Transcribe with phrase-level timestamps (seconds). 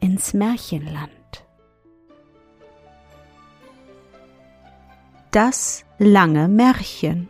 [0.00, 1.10] ins Märchenland.
[5.30, 7.28] Das lange Märchen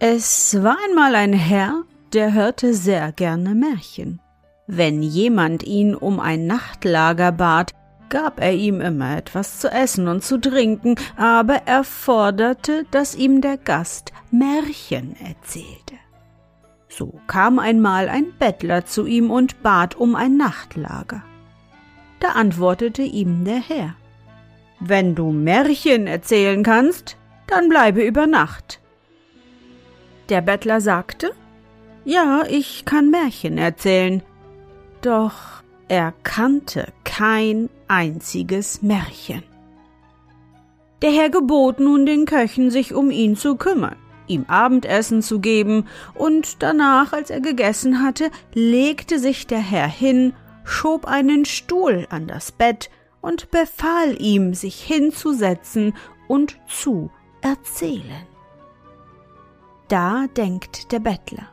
[0.00, 4.20] Es war einmal ein Herr, der hörte sehr gerne Märchen.
[4.66, 7.72] Wenn jemand ihn um ein Nachtlager bat,
[8.08, 13.40] gab er ihm immer etwas zu essen und zu trinken, aber er forderte, dass ihm
[13.40, 16.03] der Gast Märchen erzählte.
[16.96, 21.24] So kam einmal ein Bettler zu ihm und bat um ein Nachtlager.
[22.20, 23.96] Da antwortete ihm der Herr
[24.78, 27.16] Wenn du Märchen erzählen kannst,
[27.48, 28.80] dann bleibe über Nacht.
[30.28, 31.32] Der Bettler sagte
[32.04, 34.22] Ja, ich kann Märchen erzählen,
[35.02, 39.42] doch er kannte kein einziges Märchen.
[41.02, 43.96] Der Herr gebot nun den Köchen, sich um ihn zu kümmern
[44.26, 50.32] ihm Abendessen zu geben, und danach, als er gegessen hatte, legte sich der Herr hin,
[50.64, 55.94] schob einen Stuhl an das Bett und befahl ihm, sich hinzusetzen
[56.28, 57.10] und zu
[57.42, 58.26] erzählen.
[59.88, 61.48] Da denkt der Bettler.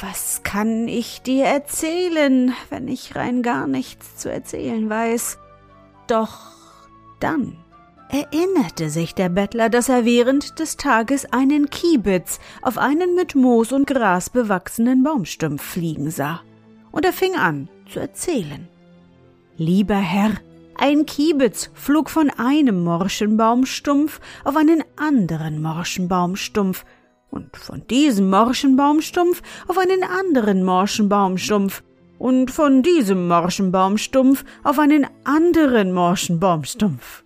[0.00, 5.38] Was kann ich dir erzählen, wenn ich rein gar nichts zu erzählen weiß?
[6.08, 6.52] Doch
[7.20, 7.61] dann
[8.12, 13.72] erinnerte sich der Bettler, dass er während des Tages einen Kiebitz auf einen mit Moos
[13.72, 16.42] und Gras bewachsenen Baumstumpf fliegen sah.
[16.90, 18.68] Und er fing an zu erzählen.
[19.56, 20.32] Lieber Herr,
[20.76, 26.84] ein Kiebitz flog von einem morschen Baumstumpf auf einen anderen morschen Baumstumpf
[27.30, 31.82] und von diesem morschen Baumstumpf auf einen anderen morschen Baumstumpf
[32.18, 37.21] und von diesem morschen Baumstumpf auf einen anderen morschen Baumstumpf.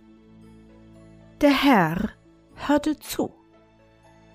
[1.41, 2.09] Der Herr
[2.55, 3.31] hörte zu.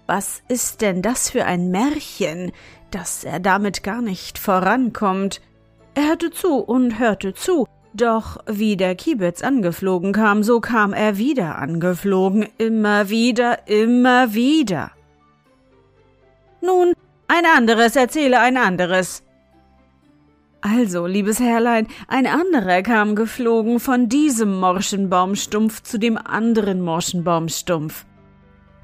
[0.06, 2.52] Was ist denn das für ein Märchen,
[2.92, 5.40] dass er damit gar nicht vorankommt?
[5.96, 11.18] Er hörte zu und hörte zu, doch wie der Kiebitz angeflogen kam, so kam er
[11.18, 14.92] wieder angeflogen, immer wieder, immer wieder.
[16.60, 16.92] Nun,
[17.26, 19.24] ein anderes erzähle ein anderes,
[20.62, 28.06] also, liebes Herrlein, ein anderer kam geflogen von diesem Morschenbaumstumpf zu dem anderen Morschenbaumstumpf.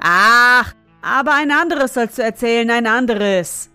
[0.00, 3.70] Ach, aber ein anderes sollst du erzählen, ein anderes.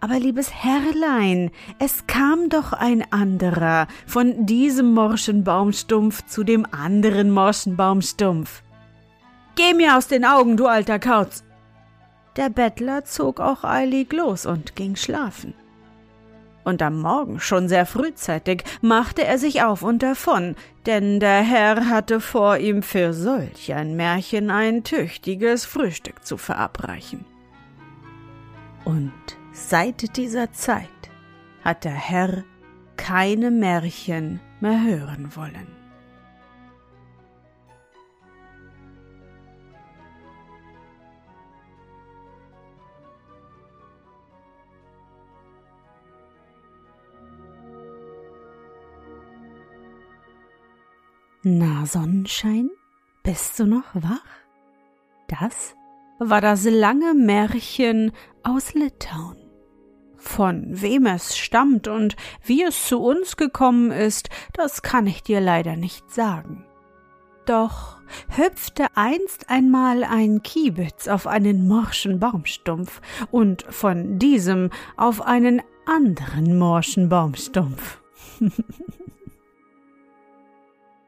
[0.00, 8.62] Aber liebes Herrlein, es kam doch ein anderer von diesem Morschenbaumstumpf zu dem anderen Morschenbaumstumpf.
[9.54, 11.42] Geh mir aus den Augen, du alter Kauz!
[12.36, 15.54] Der Bettler zog auch eilig los und ging schlafen
[16.64, 20.56] und am Morgen schon sehr frühzeitig machte er sich auf und davon,
[20.86, 27.24] denn der Herr hatte vor ihm für solch ein Märchen ein tüchtiges Frühstück zu verabreichen.
[28.84, 29.12] Und
[29.52, 30.88] seit dieser Zeit
[31.64, 32.44] hat der Herr
[32.96, 35.81] keine Märchen mehr hören wollen.
[51.44, 52.70] Na, Sonnenschein,
[53.24, 54.22] bist du noch wach?
[55.26, 55.74] Das
[56.20, 58.12] war das lange Märchen
[58.44, 59.38] aus Litauen.
[60.16, 65.40] Von wem es stammt und wie es zu uns gekommen ist, das kann ich dir
[65.40, 66.64] leider nicht sagen.
[67.44, 67.96] Doch
[68.28, 73.00] hüpfte einst einmal ein Kiebitz auf einen morschen Baumstumpf
[73.32, 78.00] und von diesem auf einen anderen morschen Baumstumpf.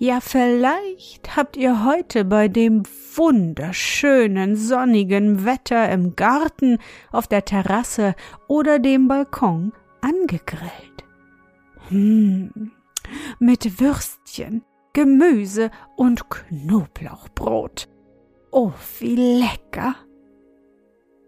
[0.00, 2.84] Ja, vielleicht habt ihr heute bei dem
[3.16, 6.78] wunderschönen sonnigen Wetter im Garten,
[7.10, 8.14] auf der Terrasse
[8.46, 11.04] oder dem Balkon angegrillt.
[11.88, 12.70] Hm,
[13.40, 17.88] mit Würstchen, Gemüse und Knoblauchbrot.
[18.52, 19.96] Oh, wie lecker!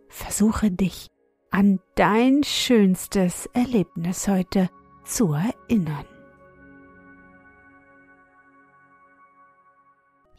[0.08, 1.08] Versuche dich
[1.50, 4.70] an dein schönstes Erlebnis heute
[5.05, 6.10] zu erinnern.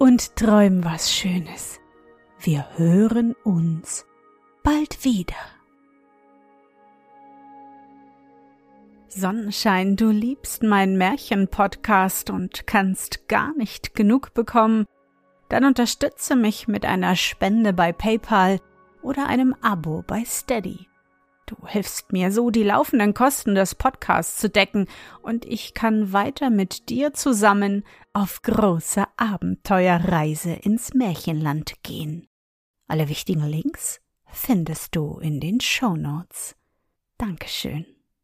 [0.00, 1.78] und träum was Schönes.
[2.38, 4.06] Wir hören uns
[4.62, 5.34] bald wieder.
[9.08, 14.86] Sonnenschein, du liebst meinen Märchen-Podcast und kannst gar nicht genug bekommen,
[15.50, 18.58] dann unterstütze mich mit einer Spende bei PayPal
[19.02, 20.86] oder einem Abo bei Steady.
[21.44, 24.86] Du hilfst mir so, die laufenden Kosten des Podcasts zu decken,
[25.20, 32.26] und ich kann weiter mit dir zusammen auf große Abenteuerreise ins Märchenland gehen.
[32.86, 36.56] Alle wichtigen Links findest du in den Show Notes.
[37.18, 37.84] Dankeschön.